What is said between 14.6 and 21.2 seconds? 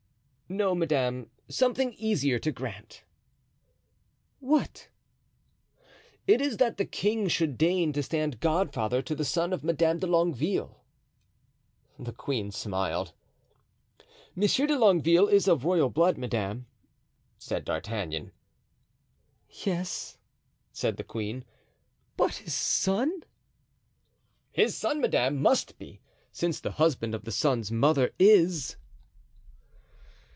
de Longueville is of royal blood, madame," said D'Artagnan. "Yes," said the